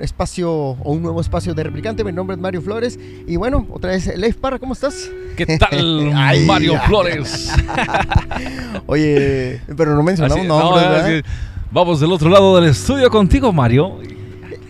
[0.00, 2.04] espacio o un nuevo espacio de replicante.
[2.04, 2.98] Mi nombre es Mario Flores.
[3.26, 5.10] Y bueno, otra vez, Leif Parra, ¿cómo estás?
[5.36, 6.80] ¿Qué tal, Ay, Mario.
[6.86, 7.50] Flores?
[8.86, 11.30] Oye, pero no mencionamos Así- nombres, no,
[11.72, 13.98] Vamos del otro lado del estudio contigo, Mario.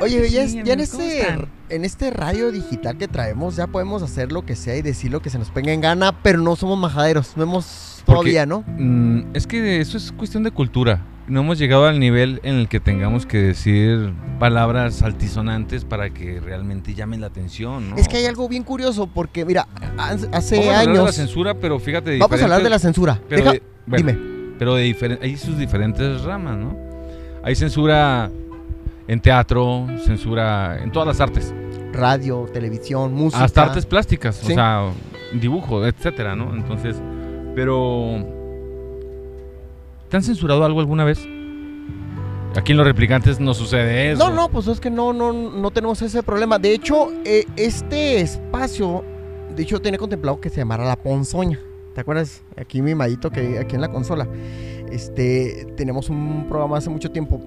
[0.01, 1.49] Oye, ya, es- Sí, ya en, amigos, ¿cómo este, están?
[1.71, 5.21] En este radio digital que traemos, ya podemos hacer lo que sea y decir lo
[5.21, 7.37] que se nos venga en gana, pero no somos majaderos.
[7.37, 8.65] No hemos Porque- todavía, ¿no?
[8.67, 11.05] Mm, es que eso es cuestión de cultura.
[11.29, 16.41] No hemos llegado al nivel en el que tengamos que decir palabras altisonantes para que
[16.41, 17.91] realmente llamen la atención.
[17.91, 17.97] ¿no?
[17.97, 21.01] Es que hay algo bien curioso porque, mira, ha- hace Vamos a hablar de la
[21.03, 21.15] años.
[21.15, 22.19] censura, pero fíjate.
[22.19, 23.21] Vamos a hablar de la censura.
[23.29, 24.19] pero Deja- de- bueno, dime.
[24.59, 26.77] Pero de hay sus diferentes ramas, ¿no?
[27.45, 28.29] Hay censura
[29.11, 31.53] en teatro, censura en todas las artes.
[31.93, 33.43] Radio, televisión, música.
[33.43, 34.53] Hasta artes plásticas, Sí.
[34.53, 34.85] o sea,
[35.33, 36.55] dibujo, etcétera, ¿no?
[36.55, 37.03] Entonces,
[37.57, 38.25] pero
[40.09, 41.19] ¿te han censurado algo alguna vez?
[42.55, 44.29] Aquí en los replicantes no sucede eso.
[44.29, 46.61] No, no, pues es que no, no, no tenemos ese problema.
[46.61, 49.05] De hecho, eh, este espacio,
[49.57, 51.59] de hecho, tenía contemplado que se llamara La Ponzoña.
[51.97, 52.43] ¿Te acuerdas?
[52.57, 54.29] Aquí mi madito que aquí en la consola.
[54.91, 57.41] Este, tenemos un programa hace mucho tiempo.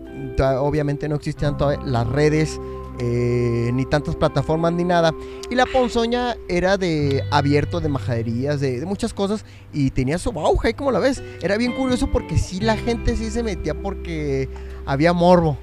[0.60, 2.60] Obviamente no existían todavía las redes,
[3.00, 5.14] eh, ni tantas plataformas, ni nada.
[5.50, 9.46] Y la ponzoña era de abierto, de majaderías, de, de muchas cosas.
[9.74, 11.22] Y tenía su auge, ahí como la ves.
[11.42, 14.50] Era bien curioso porque sí la gente sí se metía porque
[14.86, 15.58] había morbo.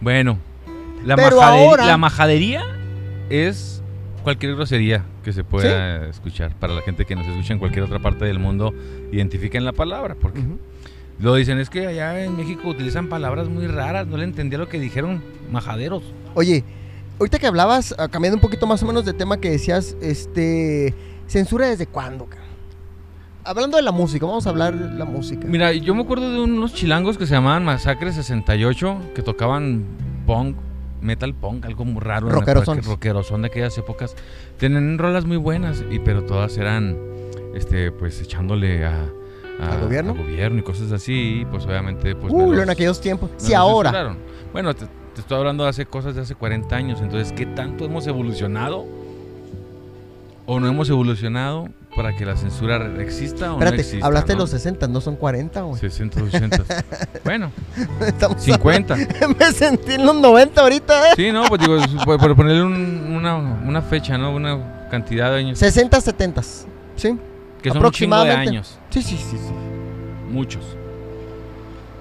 [0.00, 0.38] Bueno,
[1.04, 2.62] la, Pero majade- ahora- la majadería
[3.30, 3.82] es
[4.22, 6.54] cualquier grosería que se pueda escuchar.
[6.58, 8.72] Para la gente que nos escucha en cualquier otra parte del mundo,
[9.10, 10.14] identifiquen la palabra.
[10.20, 10.40] Porque.
[11.22, 14.06] Lo dicen, es que allá en México utilizan palabras muy raras.
[14.06, 16.02] No le entendía lo que dijeron majaderos.
[16.34, 16.64] Oye,
[17.18, 20.94] ahorita que hablabas, ah, cambiando un poquito más o menos de tema que decías, este,
[21.26, 22.38] censura desde cuándo, ca?
[23.44, 25.46] Hablando de la música, vamos a hablar de la música.
[25.48, 29.84] Mira, yo me acuerdo de unos chilangos que se llamaban Masacre 68, que tocaban
[30.26, 30.56] punk,
[31.00, 32.26] metal punk, algo muy raro.
[32.28, 32.76] en la Rockerosón.
[32.78, 34.14] parte- Rockerosón de aquellas épocas.
[34.58, 36.96] Tienen rolas muy buenas, y, pero todas eran,
[37.54, 39.08] este, pues, echándole a...
[39.60, 40.12] a- ¿Al gobierno?
[40.12, 42.14] a gobierno y cosas así, pues obviamente...
[42.14, 43.30] Pues, me los- en aquellos tiempos.
[43.30, 43.90] me Sí, ahora.
[43.90, 44.18] censuraron.
[44.52, 47.84] Bueno, te, te estoy hablando de hace cosas de hace 40 años, entonces, ¿qué tanto
[47.84, 48.84] hemos evolucionado?
[50.44, 54.06] ¿O no hemos evolucionado para que la censura exista o no Espérate, exista?
[54.06, 54.38] hablaste ¿no?
[54.38, 55.80] de los 60, no son 40, güey.
[55.80, 56.64] 60, 80.
[57.24, 57.52] bueno,
[58.04, 58.96] Estamos 50.
[59.38, 61.12] Me sentí en los 90 ahorita, ¿eh?
[61.16, 64.34] Sí, no, pues digo, por, ponerle un- una, una fecha, ¿no?
[64.34, 65.58] Una cantidad de años.
[65.60, 66.42] 60, 70.
[66.42, 67.16] ¿Sí?
[67.62, 68.48] Que son un chingo de aproximadamente.
[68.50, 68.78] años.
[68.92, 69.36] Sí, sí, sí.
[69.38, 69.52] sí.
[70.30, 70.76] Muchos.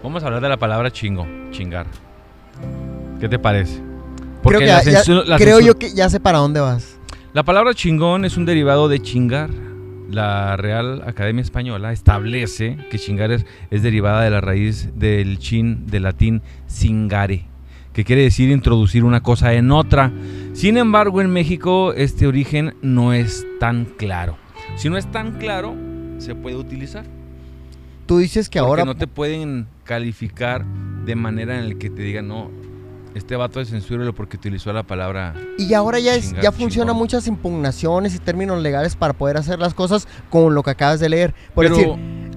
[0.03, 1.85] Vamos a hablar de la palabra chingo, chingar.
[3.19, 3.81] ¿Qué te parece?
[4.43, 6.97] Creo, que la ya- creo yo que ya sé para dónde vas.
[7.33, 9.49] La palabra chingón es un derivado de chingar.
[10.09, 15.85] La Real Academia Española establece que chingar es, es derivada de la raíz del chin,
[15.87, 17.45] del latín cingare,
[17.93, 20.11] que quiere decir introducir una cosa en otra.
[20.53, 24.37] Sin embargo, en México este origen no es tan claro.
[24.75, 25.75] Si no es tan claro,
[26.21, 27.05] se puede utilizar.
[28.05, 30.65] Tú dices que Porque ahora no te pueden calificar
[31.05, 32.49] de manera en la que te digan, no,
[33.15, 36.87] este vato es censúrelo porque utilizó la palabra Y ahora ya, es, Chingar, ya funcionan
[36.93, 36.97] chingón.
[36.97, 41.09] muchas impugnaciones y términos legales para poder hacer las cosas con lo que acabas de
[41.09, 41.33] leer.
[41.53, 41.91] Por Pero- decir,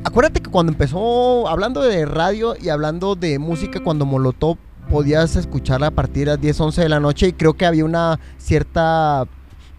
[0.05, 4.57] acuérdate que cuando empezó hablando de radio y hablando de música, cuando Molotov
[4.91, 7.85] podías escucharla a partir de las 10, 11 de la noche y creo que había
[7.85, 9.27] una cierta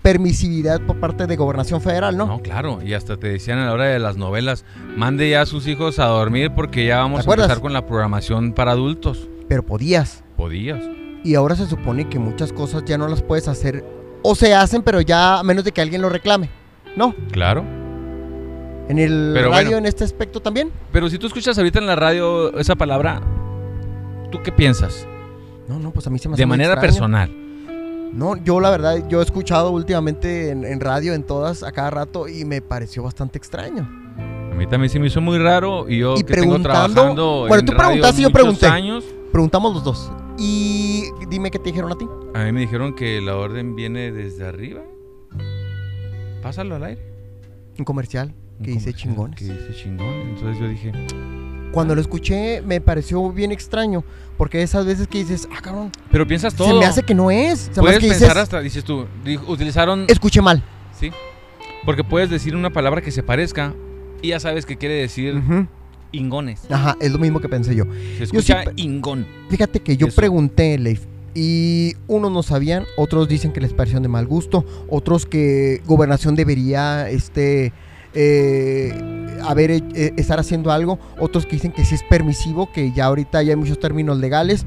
[0.05, 2.27] permisividad por parte de Gobernación Federal, ¿no?
[2.27, 4.63] No, claro, y hasta te decían a la hora de las novelas,
[4.95, 7.87] mande ya a sus hijos a dormir porque ya vamos ¿Te a empezar con la
[7.87, 9.27] programación para adultos.
[9.49, 10.23] Pero podías.
[10.37, 10.83] Podías.
[11.23, 13.83] Y ahora se supone que muchas cosas ya no las puedes hacer
[14.21, 16.51] o se hacen, pero ya a menos de que alguien lo reclame.
[16.95, 17.15] ¿No?
[17.31, 17.65] Claro.
[18.87, 19.77] En el Pero radio bueno.
[19.79, 20.71] en este aspecto también.
[20.91, 23.21] Pero si tú escuchas ahorita en la radio esa palabra,
[24.31, 25.07] ¿tú qué piensas?
[25.67, 26.93] No, no, pues a mí se me hace De manera extraño.
[26.93, 27.44] personal.
[28.13, 31.89] No, yo la verdad, yo he escuchado últimamente en, en radio, en todas, a cada
[31.89, 33.87] rato, y me pareció bastante extraño.
[34.51, 37.39] A mí también se me hizo muy raro y yo Y que tengo preguntando- trabajando
[37.47, 38.67] bueno, en tú radio preguntaste y yo pregunté.
[38.67, 40.11] años, Preguntamos los dos.
[40.37, 42.07] Y dime qué te dijeron a ti.
[42.33, 44.81] a mí me dijeron que la orden viene desde arriba.
[46.41, 47.01] Pásalo al aire.
[47.77, 49.35] Un comercial Un que dice comercial chingones.
[49.39, 50.07] Que dice chingón.
[50.29, 50.91] Entonces yo dije,
[51.75, 54.03] Cuando lo escuché me pareció bien extraño,
[54.37, 56.69] porque esas veces que dices, ah, cabrón, pero piensas todo.
[56.69, 57.69] se me hace que no es.
[57.71, 59.05] Se Puedes que pensar dices, hasta, dices tú,
[59.47, 60.63] utilizaron, escuché mal.
[60.99, 61.11] sí,
[61.85, 63.73] porque puedes decir una palabra que se parezca
[64.23, 65.39] y ya sabes que quiere decir
[66.11, 66.61] ingones.
[66.69, 67.83] Ajá, es lo mismo que pensé yo.
[68.17, 69.27] Se escucha sí pe- ingón.
[69.49, 70.15] Fíjate que yo Eso.
[70.15, 71.01] pregunté, Leif,
[71.33, 76.35] y unos no sabían, otros dicen que les parecieron de mal gusto, otros que gobernación
[76.35, 77.73] debería este
[78.13, 78.93] eh,
[79.49, 79.81] haber eh,
[80.17, 83.55] estar haciendo algo, otros que dicen que sí es permisivo, que ya ahorita ya hay
[83.55, 84.65] muchos términos legales,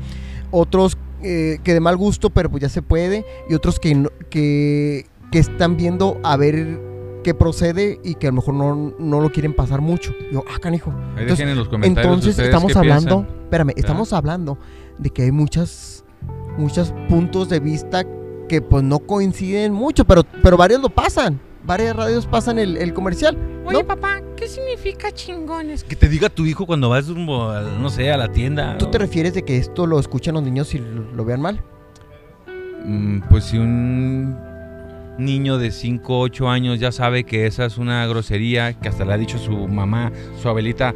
[0.51, 5.07] otros eh, que de mal gusto, pero pues ya se puede, y otros que que,
[5.33, 6.81] que están viendo a ver
[7.25, 10.13] qué procede y que a lo mejor no, no lo quieren pasar mucho.
[10.33, 10.93] Yo, ah, canijo.
[11.17, 13.43] Ahí Entonces- en los comentarios Entonces estamos hablando, piensan.
[13.45, 14.59] espérame, estamos hablando
[14.99, 16.05] de que hay muchas,
[16.57, 18.05] muchos puntos de vista
[18.49, 21.41] que pues no coinciden mucho, pero, pero varios lo pasan.
[21.65, 23.37] Varias radios pasan el, el comercial.
[23.69, 23.87] Oye, ¿no?
[23.87, 25.85] papá, ¿qué significa chingones?
[25.85, 28.77] Que te diga tu hijo cuando vas rumbo, a, no sé, a la tienda.
[28.79, 31.41] ¿Tú o- te refieres de que esto lo escuchan los niños y lo, lo vean
[31.41, 31.63] mal?
[32.85, 34.37] Mm, Pues si un
[35.19, 39.13] niño de 5 8 años ya sabe que esa es una grosería, que hasta le
[39.15, 40.95] ha dicho su mamá, su abuelita,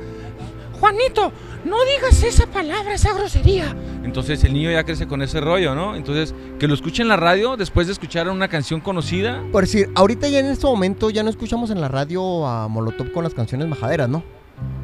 [0.83, 1.31] Juanito,
[1.65, 3.73] no digas esa palabra, esa grosería.
[4.03, 5.95] entonces el niño ya crece con ese rollo, ¿no?
[5.95, 9.41] Entonces, que lo escuche en la radio después de escuchar una canción conocida.
[9.53, 13.13] Por decir, ahorita ya en este momento ya no escuchamos en la radio a Molotov
[13.13, 14.25] con las canciones majaderas, ¿no?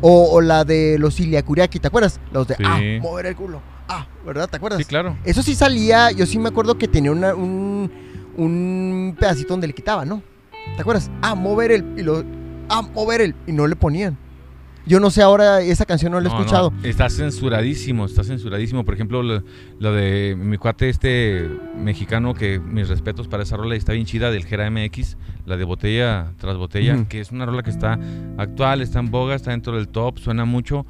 [0.01, 2.21] O, o la de los Iliacuriaki, ¿te acuerdas?
[2.31, 2.63] Los de, Sí.
[2.65, 3.61] ah, mover el culo.
[3.89, 4.49] Ah, ¿verdad?
[4.49, 4.79] ¿Te acuerdas?
[4.79, 5.17] Sí, claro.
[5.25, 7.91] Eso sí salía, yo sí me acuerdo que tenía una- un,
[8.37, 10.23] un pedacito donde le quitaban, ¿no?
[10.77, 11.11] ¿Te acuerdas?
[11.23, 11.85] Ah, mover el.
[11.99, 12.23] Y lo,
[12.69, 13.35] ah, mover el.
[13.49, 14.17] Y no le ponían.
[14.89, 16.73] Yo no sé ahora, esa canción no la he No, no, escuchado.
[16.83, 18.85] está censuradísimo, está censuradísimo.
[18.85, 19.43] Por ejemplo, lo,
[19.79, 24.31] lo de mi cuate este mexicano, que mis respetos para esa rola, está bien chida,
[24.31, 27.99] del Gera MX, la de botella tras botella, que es una rola que está
[28.39, 30.87] actual, está en boga, está dentro del top, suena mucho,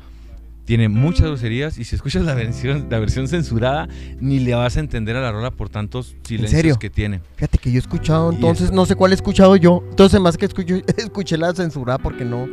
[0.65, 3.89] tiene muchas groserías, y si escuchas la versión, la versión censurada,
[4.21, 6.79] ni le vas a entender a la rola por tantos silencios serio?
[6.79, 7.21] que tiene.
[7.37, 9.83] Fíjate que yo he escuchado, entonces no sé cuál he escuchado yo.
[9.91, 12.47] Entonces, más que escucho, escuché la censurada porque no.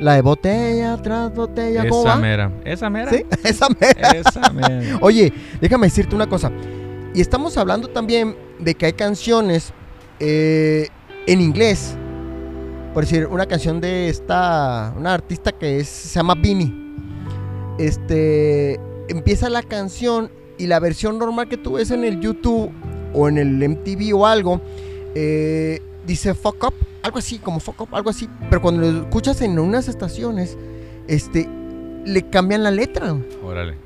[0.00, 3.24] La de botella tras botella, ¿cómo Esa mera, esa mera, ¿Sí?
[3.44, 4.10] Esa mera.
[4.10, 4.98] esa mera.
[5.00, 6.52] Oye, déjame decirte una cosa.
[7.14, 9.72] Y estamos hablando también de que hay canciones
[10.20, 10.88] eh,
[11.26, 11.96] en inglés.
[12.94, 16.72] Por decir, una canción de esta, una artista que es, se llama Beanie.
[17.78, 22.70] Este, empieza la canción y la versión normal que tú ves en el YouTube
[23.14, 24.60] o en el MTV o algo,
[25.14, 28.28] eh, dice fuck up, algo así, como fuck up, algo así.
[28.50, 30.56] Pero cuando lo escuchas en unas estaciones,
[31.06, 31.48] este,
[32.04, 33.14] le cambian la letra.
[33.44, 33.76] Órale.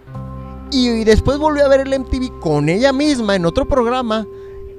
[0.71, 4.27] Y, y después volvió a ver el MTV con ella misma en otro programa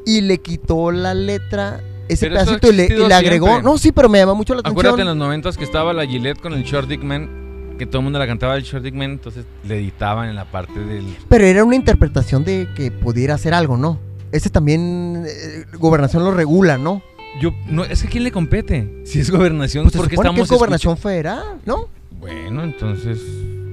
[0.05, 3.45] y le quitó la letra, ese Pero pedacito y le, y existido le agregó.
[3.47, 3.71] siempre.
[3.71, 4.79] No, sí, pero me llama mucho la atención.
[4.79, 7.99] Acuérdate en los noventas que estaba la Gillette con el Short Dick Man, que todo
[7.99, 11.05] el mundo la cantaba el Short Dick Man, entonces le editaban en la parte del...
[11.29, 13.99] Pero era una interpretación de que pudiera hacer algo, ¿no?
[14.31, 17.03] Ese también, eh, Gobernación lo regula, ¿no?
[17.39, 19.01] Yo, no, es que ¿a quién le compete?
[19.05, 21.89] Si es gobernación, Pues se ¿por qué supone que estamos es Gobernación Federal, ¿no?
[22.19, 23.19] Bueno, entonces,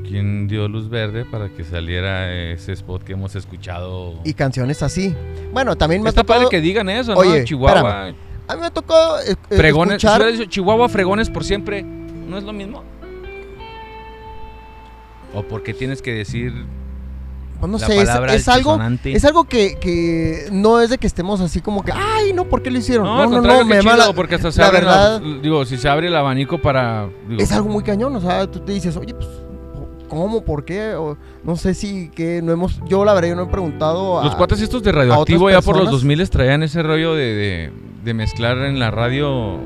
[0.07, 4.19] ¿quién dio luz verde para que saliera ese spot que hemos escuchado?
[4.25, 5.15] Y canciones así.
[5.53, 6.51] Bueno, también me ha Está padre tocado...
[6.51, 7.45] que digan eso, Oye, ¿no?
[7.45, 8.15] Chihuahua,
[8.49, 10.33] A mí me tocó eh, eh, fregones, escuchar...
[10.33, 12.83] dicho Chihuahua, fregones por siempre, ¿no es lo mismo?
[15.35, 16.53] ¿O porque tienes que decir
[17.69, 18.79] no la sé, es, es algo...
[19.05, 22.63] Es algo que, que no es de que estemos así como que, ay, no, ¿por
[22.63, 23.05] qué lo hicieron?
[23.07, 24.13] No, No, al no, contrario, no, me chido, mala.
[24.15, 24.87] porque hasta se la abre la-
[25.19, 28.47] verdad- digo, si se abre el abanico para digo, Es algo muy cañón, o sea,
[28.51, 29.29] tú te dices, oye, pues,
[30.09, 30.45] ¿cómo?
[30.45, 30.95] ¿Por qué?
[30.95, 34.25] O, no sé si que no hemos, yo la verdad yo no he preguntado a...
[34.25, 35.93] Los cuates estos de radioactivo ya por los personas.
[36.03, 37.73] 2000 traían ese rollo de, de-
[38.05, 39.59] de mezclar en la radio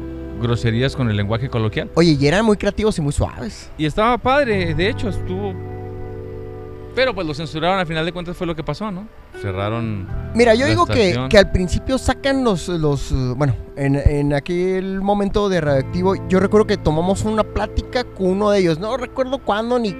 [0.42, 1.90] groserías con el lenguaje coloquial.
[1.94, 3.70] Oye, y eran muy creativos y muy suaves.
[3.78, 5.54] Y estaba padre, de hecho, estuvo...
[6.94, 9.08] Pero pues lo censuraron, al final de cuentas fue lo que pasó, ¿no?
[9.42, 10.06] Cerraron...
[10.34, 15.00] Mira, yo La digo que, que al principio sacan los, los bueno, en, en aquel
[15.00, 19.38] momento de radioactivo, yo recuerdo que tomamos una plática con uno de ellos, no recuerdo
[19.38, 19.94] cuándo ni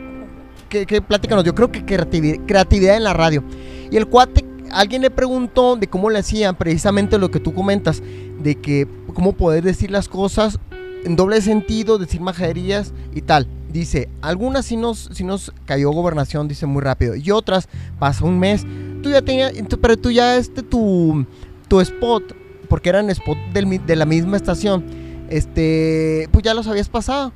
[0.68, 3.42] qué, qué plática nos dio, creo que creativi- creatividad en la radio.
[3.90, 8.02] Y el cuate, alguien le preguntó de cómo le hacían precisamente lo que tú comentas,
[8.40, 10.58] de que cómo poder decir las cosas
[11.04, 13.46] en doble sentido, decir majaderías y tal.
[13.75, 18.38] Dice, algunas sí nos, sí nos cayó gobernación, dice muy rápido, y otras pasó un
[18.38, 18.64] mes
[19.02, 19.52] tú ya tenías,
[19.83, 21.26] pero tú ya este tu
[21.66, 22.23] tu spot,
[22.69, 24.85] porque eran spot de la misma estación,
[25.28, 27.33] este, pues ya los habías pasado.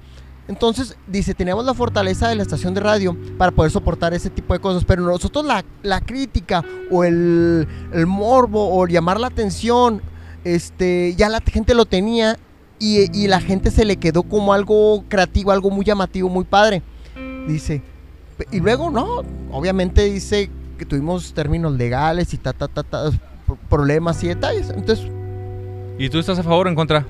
[0.47, 4.55] Entonces, dice, teníamos la fortaleza de la estación de radio para poder soportar ese tipo
[4.55, 10.03] de cosas, pero nosotros la, la crítica o el, el morbo o llamar la atención,
[10.45, 12.39] este, ya la gente lo tenía
[12.79, 16.83] y, y la gente se le quedó como algo creativo, algo muy llamativo, muy padre.
[17.47, 17.83] Dice,
[18.53, 23.11] y luego, no, obviamente dice que tuvimos términos legales y ta, ta, ta, ta,
[23.47, 24.71] pro- problemas y detalles.
[24.71, 25.07] Entonces,
[25.99, 27.05] ¿Y tú estás a favor o en contra?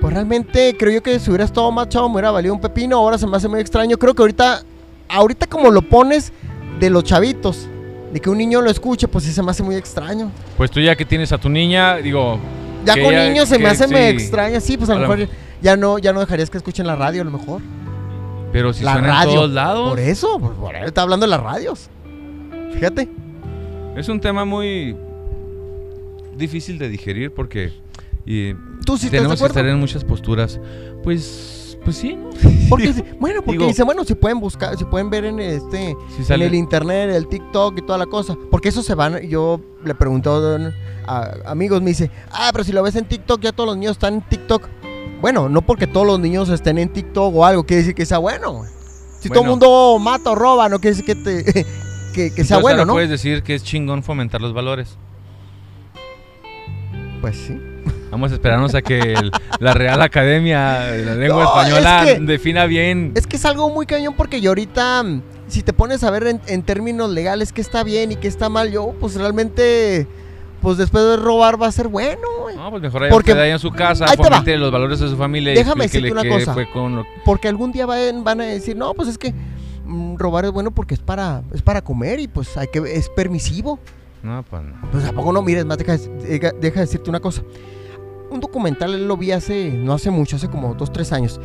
[0.00, 2.96] Pues realmente creo yo que si hubiera estado más chavo me hubiera valido un pepino.
[2.96, 3.96] Ahora se me hace muy extraño.
[3.98, 4.62] Creo que ahorita,
[5.08, 6.32] ahorita como lo pones
[6.80, 7.68] de los chavitos,
[8.12, 10.30] de que un niño lo escuche, pues sí se me hace muy extraño.
[10.56, 12.38] Pues tú ya que tienes a tu niña, digo,
[12.84, 13.92] Ya Que con ya- niños se me hace sí.
[13.92, 14.60] muy extraño.
[14.60, 15.28] Sí, pues a A lo mejor
[15.60, 17.60] ya no, ya no dejarías que escuchen la radio a lo mejor.
[18.52, 19.30] pero si la suena radio.
[19.30, 19.88] en todos lados.
[19.90, 21.90] Por eso, por ahí está hablando de las radios.
[22.72, 23.08] Fíjate.
[23.96, 24.96] Es un tema muy
[26.36, 27.72] difícil de digerir porque
[28.24, 28.54] y
[28.84, 30.60] Tú sí tenemos que estar en muchas posturas.
[31.02, 32.28] Pues, pues sí, ¿no?
[32.68, 36.30] Porque, bueno, porque digo- dice, bueno, si pueden buscar, si pueden ver en este, Si
[36.30, 38.36] en el internet, el TikTok y toda la cosa.
[38.50, 39.22] Porque eso se van.
[39.26, 40.36] Yo le pregunto
[41.06, 43.92] a amigos, me dice, ah, pero si lo ves en TikTok, ya todos los niños
[43.92, 44.68] están en TikTok.
[45.22, 48.18] Bueno, no porque todos los niños estén en TikTok o algo, quiere decir que sea
[48.18, 48.64] bueno.
[49.20, 51.64] Si todo el mundo mata o roba, no quiere decir que, te,
[52.14, 52.92] que, que sea bueno, ¿no?
[52.92, 54.98] puedes decir que es chingón fomentar los valores.
[57.22, 57.58] Pues sí.
[58.10, 62.14] Vamos a esperarnos a que el- la Real Academia de la Lengua No, Española es
[62.14, 63.12] que- defina bien.
[63.14, 66.26] Es que es algo muy cañón porque yo ahorita, mm, si te pones a ver
[66.26, 70.06] en, en términos legales qué está bien y qué está mal, yo pues realmente,
[70.62, 72.20] pues después de robar va a ser bueno.
[72.56, 75.52] No, pues mejor ahí Porque- ahí en su casa, fomente los valores de su familia
[75.52, 76.54] Déjame decirte una cosa.
[76.54, 79.34] fue con lo- Porque algún día van, van a decir, no, pues es que
[79.84, 83.08] mm, robar es bueno porque es para, es para comer y pues hay que, es
[83.10, 83.78] permisivo.
[84.22, 84.72] No, pues no.
[84.90, 87.42] Pues a poco no mires más, deja, deja, deja decirte una cosa.
[88.30, 91.40] Un documental lo vi hace, no hace mucho, hace como dos, tres años.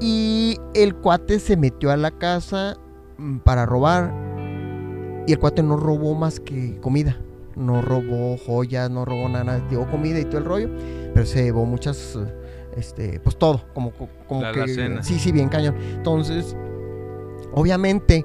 [0.00, 2.76] Y el cuate se metió a la casa
[3.18, 4.12] mm, para robar.
[5.26, 7.18] Y el cuate no robó más que comida.
[7.56, 10.70] No robó joyas, no robó nada, llevó comida y todo el rollo.
[11.14, 12.18] Pero se llevó muchas,
[12.76, 13.92] este, pues todo, como,
[14.26, 14.62] como La que...
[14.62, 15.02] alacena.
[15.02, 15.74] Sí, sí, bien cañón.
[15.94, 16.56] Entonces,
[17.52, 18.24] obviamente,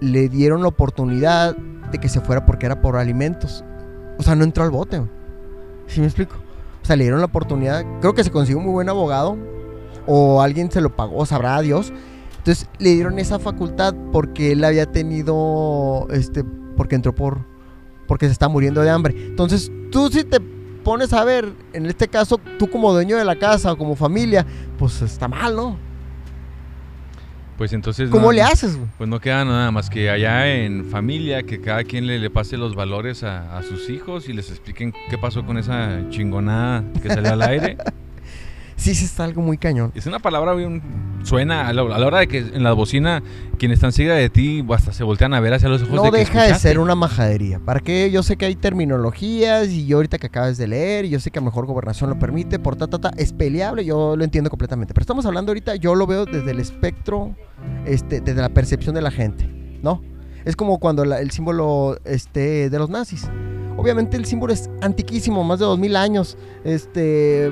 [0.00, 3.64] le dieron la oportunidad de que se fuera porque era por alimentos.
[4.18, 5.02] O sea, no entró al bote.
[5.86, 6.36] ¿Sí me explico?
[6.88, 7.84] O sea, le dieron la oportunidad.
[8.00, 9.36] Creo que se consiguió un muy buen abogado.
[10.06, 11.92] O alguien se lo pagó, sabrá Dios.
[12.38, 16.08] Entonces le dieron esa facultad porque él había tenido.
[16.10, 16.44] Este.
[16.78, 17.44] Porque entró por.
[18.06, 19.14] Porque se está muriendo de hambre.
[19.18, 20.40] Entonces, tú si te
[20.82, 24.46] pones a ver, en este caso, tú como dueño de la casa o como familia,
[24.78, 25.76] pues está mal, ¿no?
[27.58, 28.88] Pues entonces ¿Cómo no- le haces, güey?
[28.96, 32.56] Pues no queda nada más que allá en familia, que cada quien le, le pase
[32.56, 37.08] los valores a, a sus hijos y les expliquen qué pasó con esa chingonada que
[37.10, 37.76] salió al aire.
[38.76, 39.90] Sí, sí está algo muy cañón.
[39.96, 40.80] Es una palabra bien
[41.28, 43.22] suena a la, a la hora de que en la bocina
[43.58, 46.10] quienes están cerca de ti hasta se voltean a ver hacia los ojos No de
[46.10, 47.58] que deja de ser una majadería.
[47.60, 48.10] ¿Para qué?
[48.10, 51.30] Yo sé que hay terminologías y yo ahorita que acabas de leer y yo sé
[51.30, 54.24] que a lo mejor gobernación lo permite, por ta, ta, ta, es peleable, yo lo
[54.24, 54.94] entiendo completamente.
[54.94, 57.34] Pero estamos hablando ahorita, yo lo veo desde el espectro,
[57.84, 59.44] este, desde la percepción de la gente,
[59.82, 60.02] ¿no?
[60.44, 63.28] Es como cuando la- el símbolo este, de los nazis.
[63.76, 66.36] Obviamente el símbolo es antiquísimo, más de 2000 años.
[66.64, 67.50] Este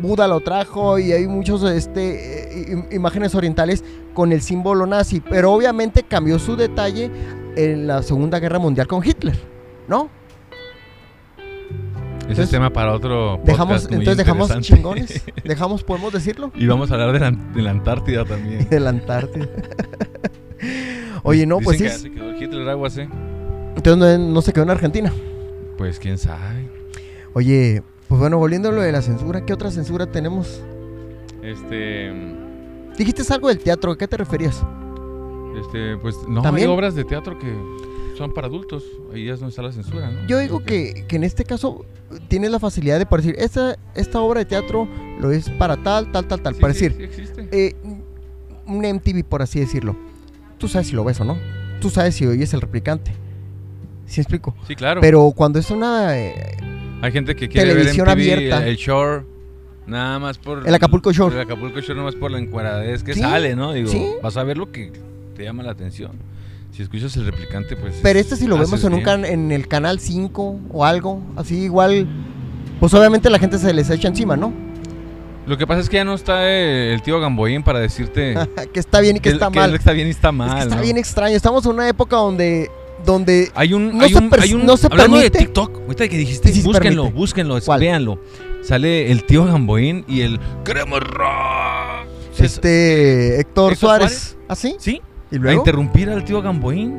[0.00, 3.82] Buda lo trajo y hay muchos este, eh, im- imágenes orientales
[4.14, 7.10] con el símbolo nazi, pero obviamente cambió su detalle
[7.56, 9.36] en la Segunda Guerra Mundial con Hitler,
[9.88, 10.08] ¿no?
[12.28, 16.90] Ese es tema para otro Dejamos, muy entonces dejamos chingones, dejamos, podemos decirlo, y vamos
[16.90, 18.66] a hablar de la, de la Antártida también.
[18.70, 19.46] de la Antártida.
[21.22, 21.84] Oye, no, pues sí.
[21.84, 23.02] Dicen es- que se quedó Hitler algo así.
[23.76, 25.12] Entonces no, no se quedó en Argentina.
[25.78, 26.68] Pues quién sabe.
[27.32, 30.60] Oye, pues bueno, volviendo a lo de la censura, ¿qué otra censura tenemos?
[31.42, 32.12] Este,
[32.96, 34.62] Dijiste algo del teatro, ¿a qué te referías?
[35.60, 36.68] este, pues no ¿También?
[36.68, 37.46] hay obras de teatro que
[38.18, 38.84] son para adultos.
[39.12, 40.26] Ahí es donde está la censura, ¿no?
[40.26, 41.84] Yo digo que, que en este caso
[42.28, 44.86] tienes la facilidad de poder decir, esta, esta obra de teatro
[45.20, 46.54] lo es para tal, tal, tal, tal.
[46.54, 47.48] Sí, para sí, decir, sí existe.
[47.52, 47.74] eh,
[48.66, 49.96] un MTV, por así decirlo.
[50.58, 51.36] Tú sabes si lo ves o no.
[51.80, 53.12] Tú sabes si oyes el replicante.
[54.06, 54.54] ¿Sí explico?
[54.66, 55.00] Sí, claro.
[55.00, 56.18] Pero cuando es una...
[56.18, 56.56] eh,
[57.06, 58.66] Hay gente que quiere Televisión ver MTV, abierta.
[58.66, 59.22] El, Shore,
[59.86, 60.66] nada más por...
[60.66, 61.34] El Acapulco Shore.
[61.36, 63.72] El Acapulco Shore nada más por la encuadradez que Sí, sale, ¿no?
[63.72, 64.04] Digo, sí.
[64.22, 64.92] vas a ver lo que
[65.36, 66.12] te llama la atención.
[66.72, 68.00] Si escuchas el replicante, pues...
[68.02, 71.22] pero es- este si lo vemos en, un can- en el canal 5 o algo,
[71.36, 72.06] así igual...
[72.80, 74.52] Pues obviamente la gente se les echa encima, ¿no?
[75.46, 78.34] Lo que pasa es que ya no está eh, el tío Gamboín para decirte
[78.74, 79.74] que está bien y que, está que mal.
[79.74, 80.48] está bien y está mal.
[80.48, 80.82] Es que está ¿no?
[80.82, 81.36] bien extraño.
[81.36, 82.68] Estamos en una época donde
[83.04, 85.38] donde Hay un, No hay se un, hay un- no se hablando permite.
[85.38, 87.18] de TikTok, ahorita que dijiste, Sí, búsquenlo, permite.
[87.18, 87.80] búsquenlo, ¿Cuál?
[87.80, 88.18] véanlo.
[88.62, 92.06] Sale el tío Gamboín y el queremos rock.
[92.34, 94.12] Es- este Héctor, ¿Héctor Suárez.
[94.12, 94.36] Suárez?
[94.48, 94.76] ¿Ah, sí?
[94.78, 95.00] Sí,
[95.30, 95.58] ¿Y a luego?
[95.60, 96.98] interrumpir al tío Gamboín.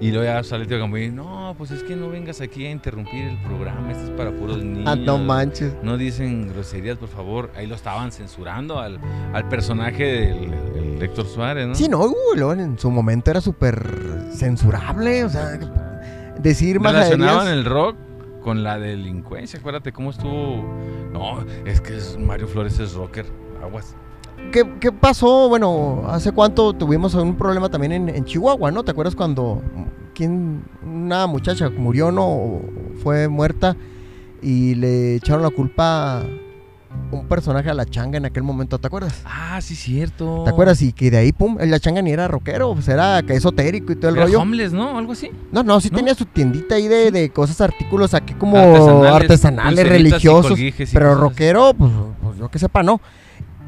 [0.00, 2.70] Y luego ya sale el tío Gamboín, no, pues es que no vengas aquí a
[2.70, 4.84] interrumpir el programa, este es para puros niños.
[4.86, 5.72] Ah, no manches.
[5.82, 7.50] No dicen groserías, por favor.
[7.56, 8.98] Ahí lo estaban censurando al,
[9.32, 10.52] al personaje del
[10.96, 11.74] el Héctor Suárez, ¿no?
[11.74, 13.86] Sí, no, luego en su momento era súper
[14.32, 15.58] censurable, o sea,
[16.38, 17.58] decir Relacionaban majaderías.
[17.58, 17.96] el rock
[18.42, 19.58] con la delincuencia.
[19.60, 20.62] Acuérdate cómo estuvo.
[21.12, 23.24] No, es que es- Mario Flores es rocker.
[23.62, 23.94] Aguas.
[24.52, 25.48] ¿Qué, qué pasó?
[25.48, 28.84] Bueno, ¿hace cuánto tuvimos un problema también en, en Chihuahua, no?
[28.84, 29.60] ¿Te acuerdas cuando
[30.14, 32.24] quién, una muchacha murió, no?
[32.26, 32.62] O
[33.02, 33.76] Fue muerta
[34.40, 36.24] y le echaron la culpa a
[37.10, 39.22] un personaje a la changa en aquel momento, ¿te acuerdas?
[39.24, 40.42] Ah, sí, cierto.
[40.44, 40.80] ¿Te acuerdas?
[40.82, 43.96] Y que de ahí, pum, la changa ni era rockero, pues era que esotérico y
[43.96, 44.40] todo el Era rollo.
[44.40, 44.96] homeless, ¿no?
[44.98, 45.30] Algo así.
[45.50, 45.96] No, no, sí ¿No?
[45.96, 50.58] tenía su tiendita ahí de, de cosas, artículos aquí como Artesanales, artesanales, religiosos.
[50.92, 51.90] Pero rockero, pues,
[52.22, 53.00] pues yo que sepa, no.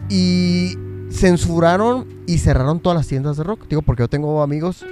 [0.08, 0.76] Y
[1.10, 3.66] censuraron y cerraron todas las tiendas de rock.
[3.68, 4.84] Digo, porque yo tengo amigos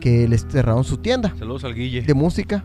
[0.00, 2.02] que les cerraron su tienda Saludos al Guille.
[2.02, 2.64] de música.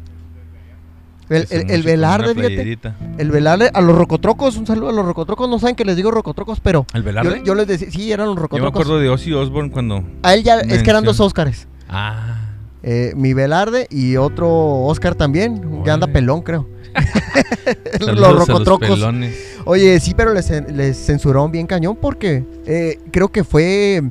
[1.29, 2.93] El, el, el Velarde, fíjate.
[3.17, 5.47] El Velarde, a los rocotrocos, un saludo a los rocotrocos.
[5.49, 7.41] No saben que les digo rocotrocos, pero ¿El Velarde?
[7.45, 8.81] yo les decía, sí, eran los Yo me rocotrocos.
[8.81, 10.03] acuerdo de Ozzy Osbourne cuando.
[10.23, 11.21] A él ya, es que eran dos.
[11.21, 11.67] Óscares.
[11.87, 12.49] Ah.
[12.83, 14.49] Eh, mi Velarde y otro
[14.83, 15.61] Oscar también.
[15.85, 16.13] Ya anda Órale.
[16.13, 16.67] pelón, creo.
[18.01, 18.89] los a los rocotrocos.
[18.89, 19.50] pelones.
[19.65, 24.01] Oye, sí, pero les, les censuraron bien cañón porque eh, creo que fue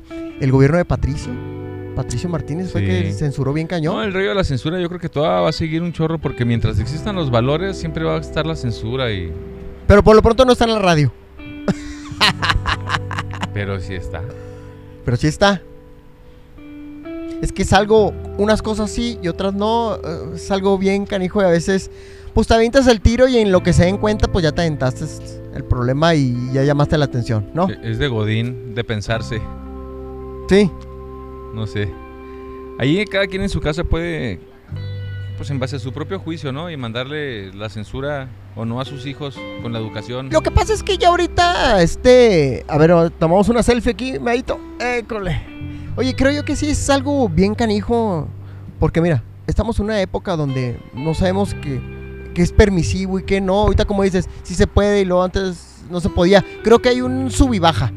[0.41, 1.33] el gobierno de Patricio.
[1.97, 2.87] Patricio Martínez fue Sí.
[2.87, 4.05] que censuró bien No, cañón.
[4.05, 6.45] el rollo de la censura yo creo que todavía va a seguir un chorro porque
[6.45, 9.33] mientras existan los valores siempre va a estar la censura y...
[9.87, 11.13] Pero por lo pronto no está en la radio.
[13.53, 14.23] Pero sí está.
[15.05, 15.61] Pero sí está.
[17.43, 19.97] Es que es algo, unas cosas sí y otras no.
[19.97, 21.91] eh, Es algo bien canijo y a veces,
[22.35, 24.61] pues te avientas el tiro y en lo que se den cuenta, pues ya te
[24.61, 25.05] aventaste
[25.55, 27.69] el problema y ya llamaste la atención, ¿no?
[27.69, 29.41] E- Es de Godín, de pensarse,
[30.49, 30.71] Sí.
[31.55, 31.89] no sé.
[32.79, 34.41] Ahí cada quien en su casa puede,
[35.37, 36.71] pues en base a su propio juicio, ¿no?
[36.71, 40.29] Y mandarle la censura o no a sus hijos con la educación.
[40.31, 42.65] Lo que pasa es que ya ahorita, este.
[42.69, 44.59] A ver, tomamos una selfie aquí, Meito.
[44.81, 45.41] École.
[45.97, 48.27] Oye, creo yo que sí es algo bien canijo.
[48.79, 51.81] Porque mira, estamos en una época donde no sabemos qué,
[52.41, 53.61] qué es permisivo y qué no.
[53.61, 56.43] Ahorita, como dices, sí se puede y luego antes no se podía.
[56.63, 57.93] Creo que hay un sub y baja.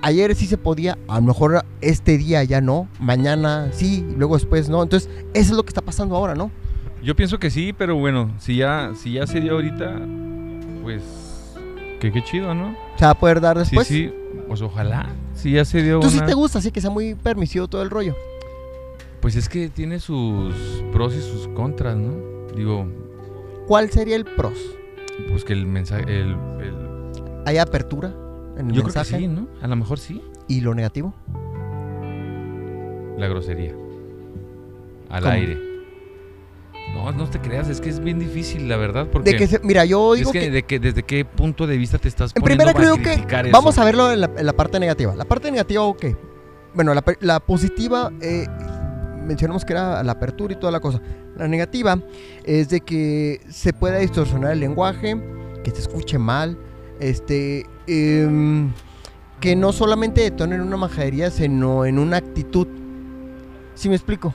[0.00, 4.34] Ayer sí se podía, a lo mejor este día ya no, mañana sí, y luego
[4.34, 4.80] después no.
[4.80, 6.52] Entonces, eso es lo que está pasando ahora, ¿no?
[7.02, 10.00] Yo pienso que sí, pero bueno, si ya, si ya se dio ahorita,
[10.84, 11.02] pues
[11.98, 12.76] que qué chido, ¿no?
[12.96, 13.88] Se va a poder dar después.
[13.88, 14.14] Sí, sí,
[14.46, 15.08] pues ojalá.
[15.34, 17.90] Si ya se dio Tú sí te gusta, así que sea muy permisivo todo el
[17.90, 18.14] rollo.
[19.20, 20.54] Pues es que tiene sus
[20.92, 22.32] pros y sus contras, ¿no?
[22.54, 22.86] Digo,
[23.72, 24.52] ¿Cuál sería el pros?
[25.30, 28.12] pues que el mensaje, el, el- ¿Hay apertura
[28.58, 29.16] en el yo mensaje?
[29.16, 29.48] creo que sí, ¿no?
[29.62, 30.22] A lo mejor sí.
[30.46, 31.14] ¿Y lo negativo?
[33.16, 33.72] La grosería.
[35.08, 35.32] Al ¿Cómo?
[35.32, 35.58] aire.
[36.94, 39.60] No, no te creas, es que es bien difícil, la verdad, porque De que se-
[39.60, 42.32] mira, yo digo es que, que, de que desde qué punto de vista te estás
[42.36, 43.50] en poniendo primera creo que eso?
[43.52, 45.16] vamos a verlo en la, en la parte negativa.
[45.16, 46.04] La parte negativa, ok.
[46.74, 48.46] Bueno, la, la positiva, eh,
[49.24, 51.00] mencionamos que era la apertura y toda la cosa.
[51.36, 51.98] La negativa
[52.44, 55.20] es de que se pueda distorsionar el lenguaje,
[55.64, 56.58] que se escuche mal,
[57.00, 58.70] este, em,
[59.40, 62.66] que no solamente detonen una majadería, sino en una actitud.
[63.74, 64.34] ¿Sí me explico?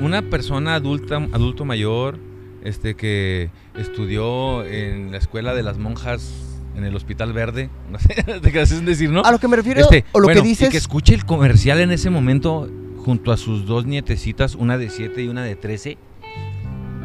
[0.00, 2.18] Una persona adulta, adulto mayor,
[2.64, 6.32] este que estudió en la escuela de las monjas
[6.76, 9.22] en el Hospital Verde, no sé, te decir, ¿no?
[9.22, 10.68] A lo que me refiero, Este, o lo bueno, que dices...
[10.68, 12.68] Y que escuche el comercial en ese momento
[13.06, 15.96] junto a sus dos nietecitas, una de 7 y una de 13.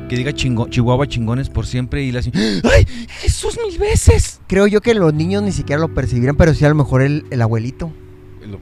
[0.09, 2.85] Que diga chingo- Chihuahua chingones por siempre y la ¡Ay!
[3.21, 4.41] ¡Jesús mil veces!
[4.47, 7.23] Creo yo que los niños ni siquiera lo percibirán, pero sí a lo mejor el,
[7.29, 7.93] el abuelito.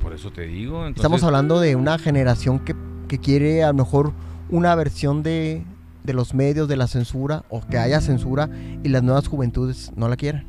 [0.01, 0.79] Por eso te digo.
[0.85, 2.75] Entonces, Estamos hablando de una generación que,
[3.07, 4.11] que quiere a lo mejor
[4.49, 5.63] una versión de,
[6.03, 8.49] de los medios, de la censura, o que haya censura,
[8.83, 10.45] y las nuevas juventudes no la quieran.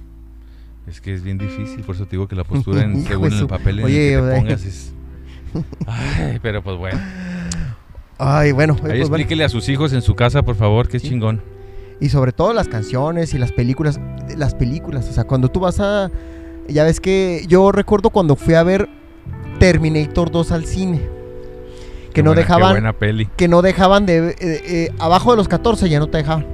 [0.86, 3.46] Es que es bien difícil, por eso te digo que la postura en, según el
[3.46, 4.40] papel en Oye, el que te oye.
[4.42, 4.92] pongas es...
[5.86, 6.98] Ay, pero pues bueno.
[8.18, 9.04] Ay, bueno, Ahí pues bueno.
[9.04, 11.08] explíquele a sus hijos en su casa, por favor, que es Sí.
[11.10, 11.42] chingón.
[12.00, 13.98] Y sobre todo las canciones y las películas.
[14.36, 16.10] Las películas, o sea, cuando tú vas a.
[16.68, 18.88] Ya ves que yo recuerdo cuando fui a ver
[19.58, 20.98] Terminator 2 al cine.
[20.98, 22.72] Que Qué no buena- Qué dejaban.
[22.72, 23.28] buena peli.
[23.36, 24.30] que no dejaban de...
[24.30, 26.46] eh, eh, abajo de los 14 ya no te dejaban.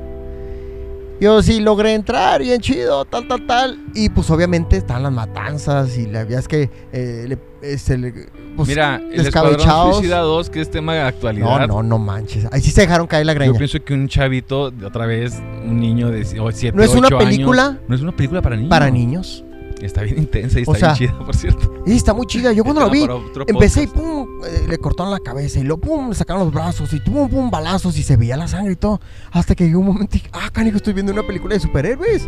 [1.20, 3.80] Yo sí logré entrar, bien chido, tal, tal, tal.
[3.94, 8.12] Y pues obviamente están las matanzas y la verdad es que eh, le- se le-
[8.54, 9.96] pues, Mira, el Escuadrón descabechados.
[9.96, 11.66] Suicida 2, que es tema de No, actualidad.
[11.68, 12.46] no, no manches.
[12.52, 13.58] Ahí sí se dejaron caer la Yo greña.
[13.58, 17.78] pienso que un chavito, otra vez, un niño de 7, ¿No es una película?
[17.88, 18.70] No es una película para niños.
[18.70, 19.42] Para niños.
[19.80, 21.74] Está bien intensa y O está sea, bien chida, por cierto.
[21.86, 22.52] Y está muy chida.
[22.52, 23.06] Yo cuando lo vi,
[23.46, 26.92] empecé y pum, eh, le cortaron la cabeza y luego pum, le sacaron los brazos
[26.94, 29.00] y pum, pum, balazos y se veía la sangre y todo.
[29.32, 32.26] Hasta que llegó un momento y dije, ah, canijo, estoy viendo una película de superhéroes.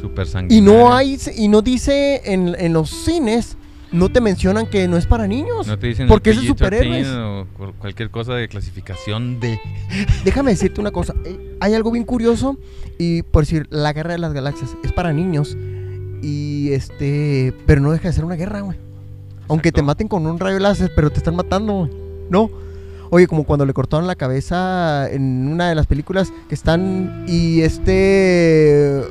[0.00, 0.62] Súper Y sanguinaria.
[0.78, 3.56] no hay, y no dice en, en los cines,
[3.90, 5.66] no te mencionan que no es para niños.
[5.66, 7.06] No te dicen porque es de PG-13 superhéroes.
[7.08, 7.46] o
[7.78, 9.58] cualquier cosa de clasificación de...
[10.24, 11.14] Déjame decirte una cosa.
[11.24, 12.58] eh, Hay algo bien curioso.
[12.98, 15.56] Y por decir, la guerra de las galaxias es para niños.
[16.26, 17.52] Y este.
[17.66, 18.78] Pero no deja de ser una guerra, güey.
[19.48, 21.90] Aunque te maten con un rayo láser, pero te están matando, güey.
[22.30, 22.48] No.
[23.10, 27.24] Oye, como cuando le cortaron la cabeza en una de las películas que están.
[27.28, 29.02] Y este.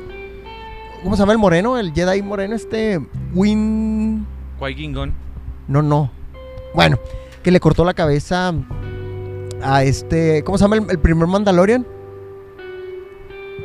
[1.04, 1.78] ¿Cómo se llama el moreno?
[1.78, 3.00] El Jedi moreno, este.
[3.32, 4.26] Win.
[4.58, 5.12] Qui-Gon Gon.
[5.68, 6.10] No, no.
[6.74, 6.98] Bueno,
[7.44, 8.52] que le cortó la cabeza
[9.62, 10.42] a este.
[10.42, 11.86] ¿Cómo se llama el, el primer Mandalorian?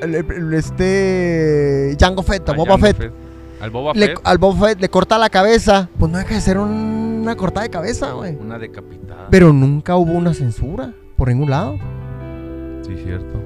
[0.02, 1.98] El, el- el- este.
[2.00, 3.12] Jango Fett, a Boba Jango Fett.
[3.62, 4.20] Al Boba Le- Fett.
[4.24, 5.90] al Boba Fett le corta la cabeza.
[6.00, 8.36] Pues no deja de ser un- una cortada de cabeza, güey.
[8.36, 9.28] Una decapitada.
[9.30, 11.78] Pero nunca hubo una censura por ningún lado.
[12.86, 13.40] Sí, cierto.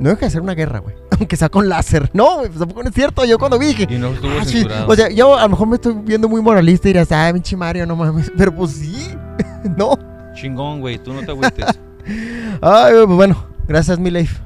[0.00, 0.94] No deja de ser una guerra, güey.
[1.18, 2.08] Aunque sea con láser.
[2.12, 3.24] No, güey, pues tampoco no es cierto.
[3.24, 3.86] Yo cuando vi dije.
[3.90, 4.52] Y no estuvo "Ah, sí".
[4.60, 4.88] censurado.
[4.88, 7.56] O sea, yo a lo mejor me estoy viendo muy moralista y dirás, ah, pinche
[7.56, 8.30] Mario, no mames.
[8.36, 9.08] Pero pues sí.
[9.76, 9.98] no.
[10.34, 10.98] Chingón, güey.
[10.98, 11.66] Tú no te agüites.
[12.62, 14.40] Ay, pues bueno, gracias, mi life.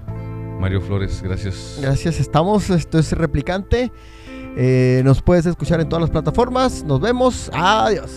[0.58, 1.78] Mario Flores, gracias.
[1.82, 2.70] Gracias, estamos.
[2.70, 3.92] Esto es Replicante.
[4.56, 6.84] Eh, nos puedes escuchar en todas las plataformas.
[6.84, 7.50] Nos vemos.
[7.52, 8.10] Adiós.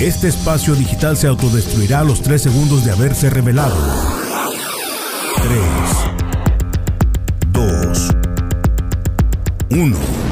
[0.00, 3.76] Este espacio digital se autodestruirá a los 3 segundos de haberse revelado.
[5.42, 5.60] 3,
[7.52, 8.10] 2,
[9.70, 10.23] 1.